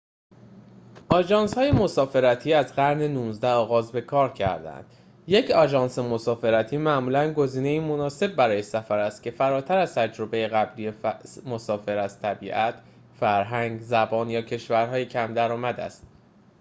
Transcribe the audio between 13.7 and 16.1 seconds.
زبان یا کشورهای کم درآمد است